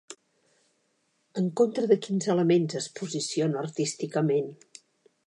[1.41, 4.53] En contra de quins elements es posiciona artísticament?